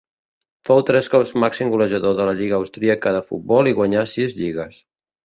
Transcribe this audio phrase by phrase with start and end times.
[0.69, 4.81] Fou tres cops màxim golejador de la lliga austríaca de futbol i guanyà sis lligues.